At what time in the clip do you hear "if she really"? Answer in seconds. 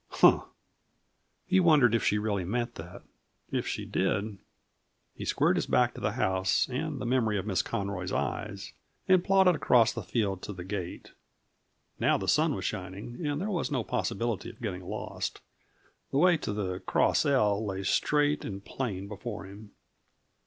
1.93-2.43